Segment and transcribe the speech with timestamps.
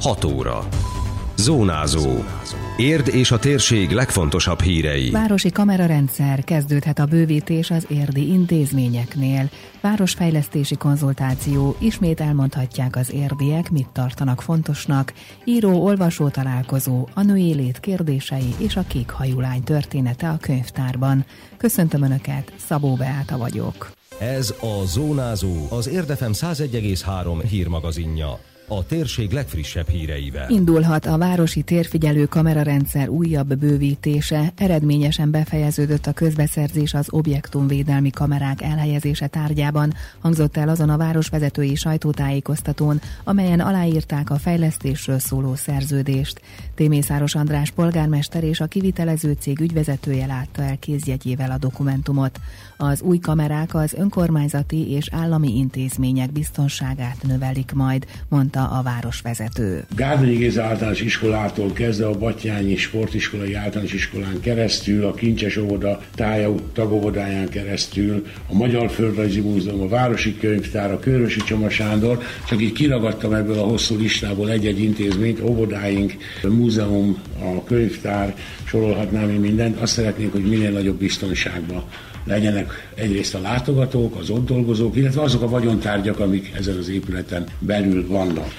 [0.00, 0.68] 6 óra.
[1.36, 2.24] Zónázó.
[2.76, 5.10] Érd és a térség legfontosabb hírei.
[5.10, 9.50] Városi kamerarendszer kezdődhet a bővítés az érdi intézményeknél.
[9.80, 15.12] Városfejlesztési konzultáció, ismét elmondhatják az érdiek, mit tartanak fontosnak.
[15.44, 21.24] Író-olvasó találkozó, a női lét kérdései és a kék hajulány története a könyvtárban.
[21.56, 23.90] Köszöntöm Önöket, Szabó Beáta vagyok.
[24.18, 28.38] Ez a Zónázó, az Érdefem 101,3 hírmagazinja
[28.72, 30.50] a térség legfrissebb híreivel.
[30.50, 39.26] Indulhat a városi térfigyelő kamerarendszer újabb bővítése, eredményesen befejeződött a közbeszerzés az objektumvédelmi kamerák elhelyezése
[39.26, 46.40] tárgyában, hangzott el azon a városvezetői sajtótájékoztatón, amelyen aláírták a fejlesztésről szóló szerződést.
[46.74, 52.40] Témészáros András polgármester és a kivitelező cég ügyvezetője látta el kézjegyével a dokumentumot.
[52.76, 59.84] Az új kamerák az önkormányzati és állami intézmények biztonságát növelik majd, mondta mondta a városvezető.
[59.96, 66.54] Gárdonyi Géza általános iskolától kezdve a Batyányi Sportiskolai Általános Iskolán keresztül, a Kincses óvoda tája
[66.72, 72.72] tagóvodáján keresztül, a Magyar Földrajzi Múzeum, a Városi Könyvtár, a Körösi Csoma Sándor, csak így
[72.72, 79.80] kiragadtam ebből a hosszú listából egy-egy intézményt, óvodáink, a múzeum, a könyvtár, sorolhatnám én mindent.
[79.80, 81.82] Azt szeretnénk, hogy minél nagyobb biztonságban
[82.24, 87.46] legyenek egyrészt a látogatók, az ott dolgozók, illetve azok a vagyontárgyak, amik ezen az épületen
[87.58, 88.49] belül vannak.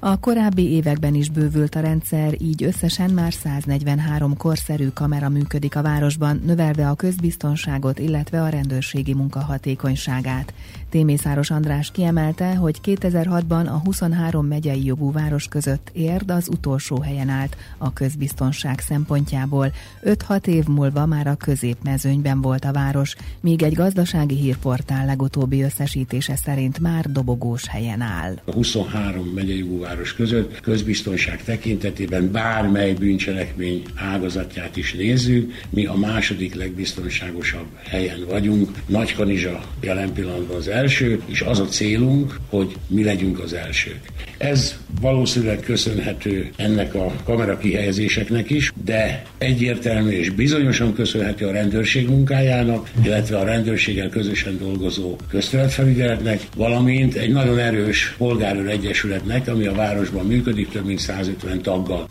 [0.00, 5.82] A korábbi években is bővült a rendszer, így összesen már 143 korszerű kamera működik a
[5.82, 10.52] városban, növelve a közbiztonságot, illetve a rendőrségi munka hatékonyságát.
[10.90, 17.28] Témészáros András kiemelte, hogy 2006-ban a 23 megyei jogú város között érd az utolsó helyen
[17.28, 19.72] állt a közbiztonság szempontjából.
[20.04, 26.36] 5-6 év múlva már a középmezőnyben volt a város, míg egy gazdasági hírportál legutóbbi összesítése
[26.36, 28.38] szerint már dobogós helyen áll.
[28.44, 35.94] A 23 megyei jogú város között közbiztonság tekintetében bármely bűncselekmény ágazatját is nézzük, mi a
[35.94, 38.70] második legbiztonságosabb helyen vagyunk.
[38.86, 44.00] Nagykanizsa jelen pillanatban az első, és az a célunk, hogy mi legyünk az elsők.
[44.38, 52.08] Ez valószínűleg köszönhető ennek a kamera kihelyezéseknek is, de egyértelmű és bizonyosan köszönhető a rendőrség
[52.08, 59.74] munkájának, illetve a rendőrséggel közösen dolgozó közterületfelügyeletnek, valamint egy nagyon erős polgárőr egyesületnek, ami a
[59.78, 62.08] városban működik, több mint 150 taggal.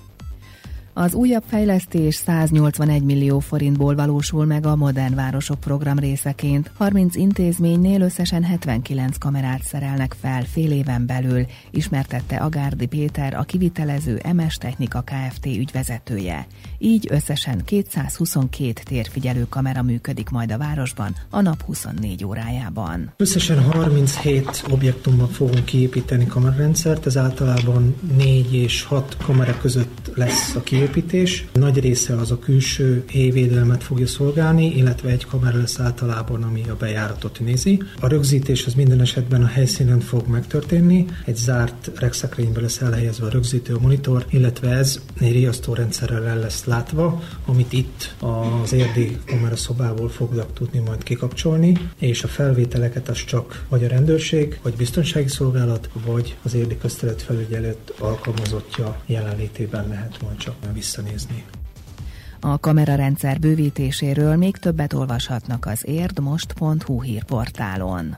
[0.99, 6.71] Az újabb fejlesztés 181 millió forintból valósul meg a Modern Városok program részeként.
[6.77, 14.21] 30 intézménynél összesen 79 kamerát szerelnek fel fél éven belül, ismertette Agárdi Péter, a kivitelező
[14.33, 15.45] MS Technika Kft.
[15.45, 16.47] ügyvezetője.
[16.77, 23.13] Így összesen 222 térfigyelő kamera működik majd a városban a nap 24 órájában.
[23.17, 30.63] Összesen 37 objektumban fogunk kiépíteni kamerarendszert, ez általában 4 és 6 kamera között lesz a
[30.63, 31.47] kiépítés építés.
[31.53, 36.75] Nagy része az a külső hévédelmet fogja szolgálni, illetve egy kamera lesz általában, ami a
[36.75, 37.81] bejáratot nézi.
[37.99, 41.05] A rögzítés az minden esetben a helyszínen fog megtörténni.
[41.25, 47.21] Egy zárt regszekrénybe lesz elhelyezve a rögzítő monitor, illetve ez egy riasztórendszerrel el lesz látva,
[47.45, 48.15] amit itt
[48.63, 53.87] az érdi kamera szobából fognak tudni majd kikapcsolni, és a felvételeket az csak vagy a
[53.87, 61.43] rendőrség, vagy biztonsági szolgálat, vagy az érdi köztelet felügyelet alkalmazottja jelenlétében lehet majd csak visszanézni.
[62.39, 68.15] A kamerarendszer bővítéséről még többet olvashatnak az érdmost.hu hírportálon.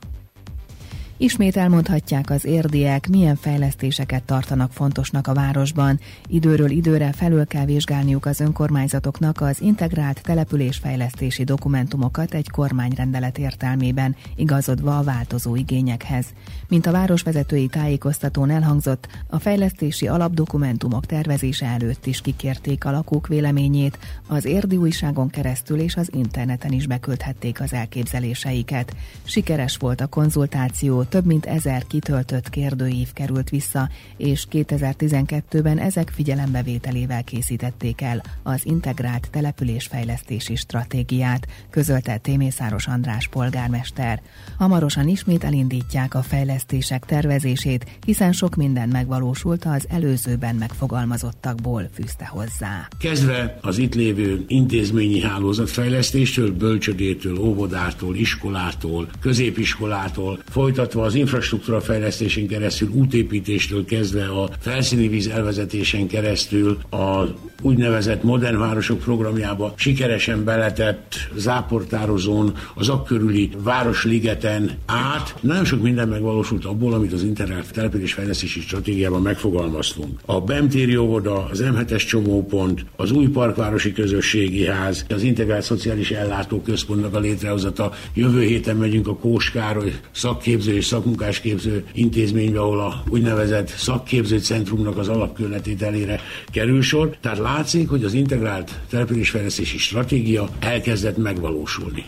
[1.22, 6.00] Ismét elmondhatják az érdiek, milyen fejlesztéseket tartanak fontosnak a városban.
[6.28, 14.98] Időről időre felül kell vizsgálniuk az önkormányzatoknak az integrált településfejlesztési dokumentumokat egy kormányrendelet értelmében, igazodva
[14.98, 16.26] a változó igényekhez.
[16.68, 24.00] Mint a városvezetői tájékoztatón elhangzott, a fejlesztési alapdokumentumok tervezése előtt is kikérték a lakók véleményét,
[24.28, 28.96] az érdi újságon keresztül és az interneten is beküldhették az elképzeléseiket.
[29.24, 37.24] Sikeres volt a konzultáció, több mint ezer kitöltött kérdőív került vissza, és 2012-ben ezek figyelembevételével
[37.24, 44.22] készítették el az integrált településfejlesztési stratégiát, közölte Témészáros András polgármester.
[44.58, 52.88] Hamarosan ismét elindítják a fejlesztések tervezését, hiszen sok minden megvalósult az előzőben megfogalmazottakból fűzte hozzá.
[53.00, 62.48] Kezdve az itt lévő intézményi hálózatfejlesztéstől, bölcsödétől, óvodától, iskolától, középiskolától, folytatva illetve az infrastruktúra fejlesztésén
[62.48, 67.26] keresztül, útépítéstől kezdve a felszíni víz elvezetésen keresztül a
[67.62, 75.36] úgynevezett modern városok programjába sikeresen beletett záportározón, az akkörüli városligeten át.
[75.42, 80.20] Nagyon sok minden megvalósult abból, amit az internet településfejlesztési stratégiában megfogalmaztunk.
[80.26, 87.16] A Bemtéri óvoda, az M7-es csomópont, az új parkvárosi közösségi ház, az integrált szociális ellátóközpontnak
[87.16, 87.94] a létrehozata.
[88.14, 95.08] Jövő héten megyünk a Kóskároly szakképző és szakmunkásképző intézménybe, ahol a úgynevezett szakképző centrumnak az
[95.08, 96.20] alapkörletételére
[96.52, 97.18] kerül sor.
[97.22, 102.06] Tehát látszik, hogy az integrált településfejlesztési stratégia elkezdett megvalósulni.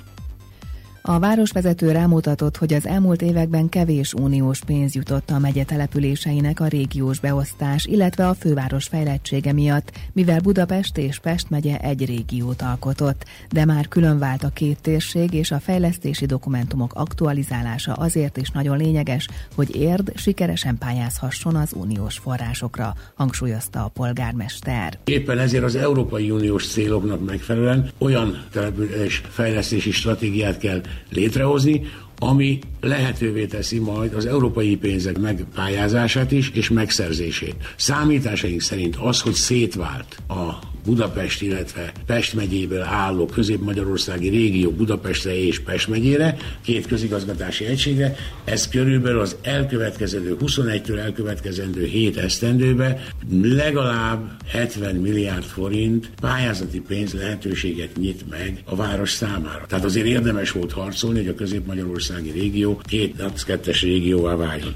[1.03, 6.67] A városvezető rámutatott, hogy az elmúlt években kevés uniós pénz jutott a megye településeinek a
[6.67, 13.25] régiós beosztás, illetve a főváros fejlettsége miatt, mivel Budapest és Pest megye egy régiót alkotott,
[13.51, 18.77] de már külön vált a két térség, és a fejlesztési dokumentumok aktualizálása azért is nagyon
[18.77, 24.97] lényeges, hogy érd sikeresen pályázhasson az uniós forrásokra, hangsúlyozta a polgármester.
[25.03, 31.81] Éppen ezért az Európai Uniós céloknak megfelelően olyan település fejlesztési stratégiát kell létrehozni,
[32.17, 37.55] ami lehetővé teszi majd az európai pénzek megpályázását is és megszerzését.
[37.75, 45.59] Számításaink szerint az, hogy szétvált a Budapest, illetve Pest megyéből álló közép-magyarországi régió Budapestre és
[45.59, 53.03] Pest megyére, két közigazgatási egységre, ez körülbelül az elkövetkezendő 21-től elkövetkezendő 7 esztendőbe
[53.41, 59.65] legalább 70 milliárd forint pályázati pénz lehetőséget nyit meg a város számára.
[59.67, 64.75] Tehát azért érdemes volt harcolni, hogy a közép-magyarországi régió két NAC 2 régióvá váljon.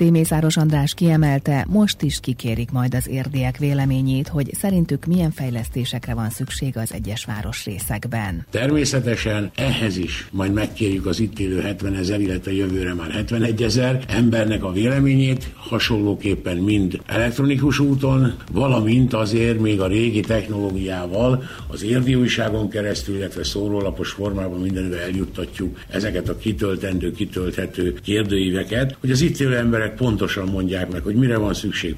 [0.00, 6.30] Témészáros András kiemelte, most is kikérik majd az érdiek véleményét, hogy szerintük milyen fejlesztésekre van
[6.30, 8.46] szükség az egyes városrészekben.
[8.50, 14.04] Természetesen ehhez is majd megkérjük az itt élő 70 ezer, illetve jövőre már 71 ezer
[14.08, 22.14] embernek a véleményét, hasonlóképpen mind elektronikus úton, valamint azért még a régi technológiával az érdi
[22.14, 29.40] újságon keresztül, illetve szórólapos formában mindenütt eljuttatjuk ezeket a kitöltendő, kitölthető kérdőíveket, hogy az itt
[29.40, 31.96] élő emberek emberek pontosan mondják meg, hogy mire van szükség.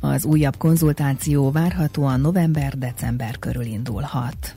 [0.00, 4.54] Az újabb konzultáció várhatóan november-december körül indulhat.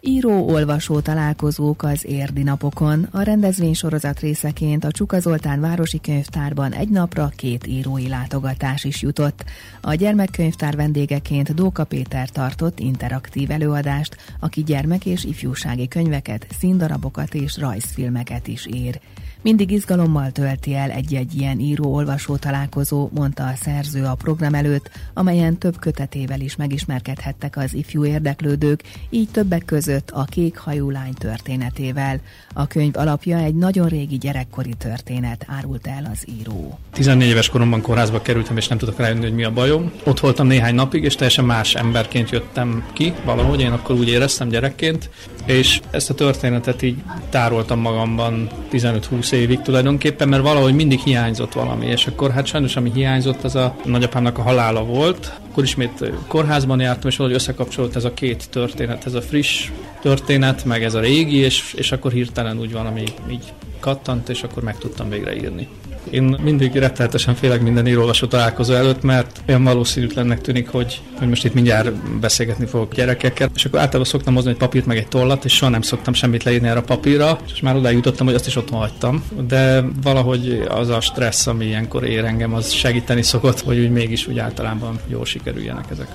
[0.00, 3.08] Író-olvasó találkozók az érdi napokon.
[3.10, 9.44] A rendezvénysorozat részeként a Csuka Zoltán Városi Könyvtárban egy napra két írói látogatás is jutott.
[9.80, 17.58] A gyermekkönyvtár vendégeként Dóka Péter tartott interaktív előadást, aki gyermek és ifjúsági könyveket, színdarabokat és
[17.58, 19.00] rajzfilmeket is ír.
[19.42, 25.58] Mindig izgalommal tölti el egy-egy ilyen író-olvasó találkozó, mondta a szerző a program előtt, amelyen
[25.58, 32.20] több kötetével is megismerkedhettek az ifjú érdeklődők, így többek között a kék hajú lány történetével.
[32.54, 36.78] A könyv alapja egy nagyon régi gyerekkori történet, árult el az író.
[36.92, 39.92] 14 éves koromban kórházba kerültem, és nem tudok rájönni, hogy mi a bajom.
[40.04, 44.48] Ott voltam néhány napig, és teljesen más emberként jöttem ki, valahogy én akkor úgy éreztem
[44.48, 45.10] gyerekként,
[45.44, 51.86] és ezt a történetet így tároltam magamban 15-20 évig tulajdonképpen, mert valahogy mindig hiányzott valami,
[51.86, 55.32] és akkor hát sajnos ami hiányzott, az a nagyapámnak a halála volt.
[55.50, 59.70] Akkor ismét kórházban jártam, és valahogy összekapcsolódott ez a két történet, ez a friss
[60.00, 64.62] történet, meg ez a régi, és, és akkor hirtelen úgy valami így kattant, és akkor
[64.62, 65.68] meg tudtam végre írni.
[66.10, 71.44] Én mindig rettenetesen félek minden írólvasó találkozó előtt, mert olyan valószínűtlennek tűnik, hogy, hogy most
[71.44, 75.44] itt mindjárt beszélgetni fogok gyerekekkel, és akkor általában szoktam hozni egy papírt meg egy tollat,
[75.44, 78.46] és soha nem szoktam semmit leírni erre a papírra, és már odáig jutottam, hogy azt
[78.46, 79.24] is otthon hagytam.
[79.48, 84.26] De valahogy az a stressz, ami ilyenkor ér engem, az segíteni szokott, hogy úgy mégis
[84.26, 86.08] úgy általában jól sikerüljenek ezek.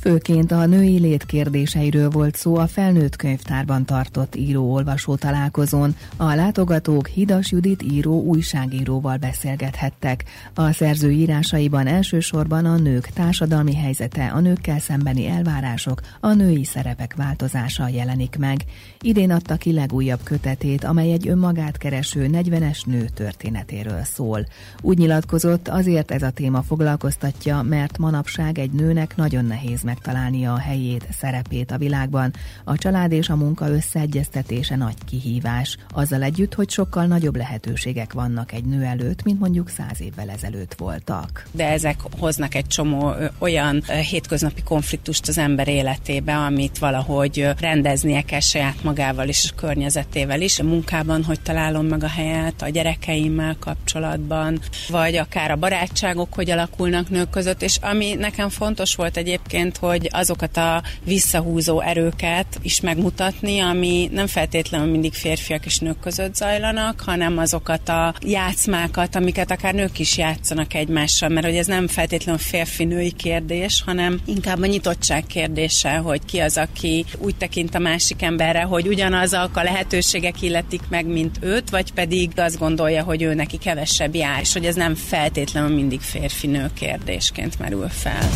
[0.00, 5.96] Főként a női lét kérdéseiről volt szó a felnőtt könyvtárban tartott író-olvasó találkozón.
[6.16, 10.24] A látogatók Hidas Judit író újságíróval beszélgethettek.
[10.54, 17.14] A szerző írásaiban elsősorban a nők társadalmi helyzete, a nőkkel szembeni elvárások, a női szerepek
[17.16, 18.64] változása jelenik meg.
[19.00, 24.46] Idén adta ki legújabb kötetét, amely egy önmagát kereső 40-es nő történetéről szól.
[24.82, 30.58] Úgy nyilatkozott, azért ez a téma foglalkoztatja, mert manapság egy nőnek nagyon nehéz megtalálnia a
[30.58, 32.32] helyét, szerepét a világban.
[32.64, 35.76] A család és a munka összeegyeztetése nagy kihívás.
[35.88, 40.74] Azzal együtt, hogy sokkal nagyobb lehetőségek vannak egy nő előtt, mint mondjuk száz évvel ezelőtt
[40.74, 41.46] voltak.
[41.50, 48.40] De ezek hoznak egy csomó olyan hétköznapi konfliktust az ember életébe, amit valahogy rendeznie kell
[48.40, 50.58] saját magával és a környezetével is.
[50.58, 56.50] A munkában, hogy találom meg a helyet, a gyerekeimmel kapcsolatban, vagy akár a barátságok, hogy
[56.50, 62.80] alakulnak nők között, és ami nekem fontos volt egyébként, hogy azokat a visszahúzó erőket is
[62.80, 69.50] megmutatni, ami nem feltétlenül mindig férfiak és nők között zajlanak, hanem azokat a játszmákat, amiket
[69.50, 74.66] akár nők is játszanak egymással, mert hogy ez nem feltétlenül férfi-női kérdés, hanem inkább a
[74.66, 80.42] nyitottság kérdése, hogy ki az, aki úgy tekint a másik emberre, hogy ugyanazok a lehetőségek
[80.42, 84.64] illetik meg, mint őt, vagy pedig azt gondolja, hogy ő neki kevesebb jár, és hogy
[84.64, 88.28] ez nem feltétlenül mindig férfi-nő kérdésként merül fel.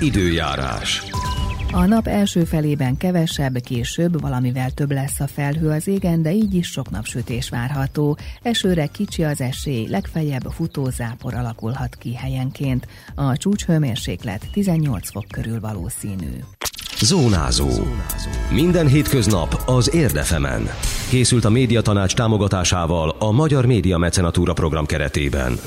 [0.00, 1.02] Időjárás.
[1.72, 6.54] A nap első felében kevesebb, később valamivel több lesz a felhő az égen, de így
[6.54, 8.18] is sok napsütés várható.
[8.42, 12.86] Esőre kicsi az esély, legfeljebb futózápor alakulhat ki helyenként.
[13.14, 16.30] A csúcshőmérséklet 18 fok körül valószínű.
[17.00, 17.68] Zónázó.
[18.50, 20.68] Minden hétköznap az Érdefemen.
[21.08, 25.58] Készült a médiatanács támogatásával a Magyar Média Mecenatúra program keretében.